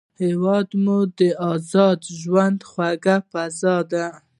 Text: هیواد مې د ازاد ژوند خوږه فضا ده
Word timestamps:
هیواد 0.23 0.69
مې 0.83 0.99
د 1.17 1.19
ازاد 1.51 1.99
ژوند 2.19 2.59
خوږه 2.69 3.15
فضا 3.31 3.75
ده 3.91 4.07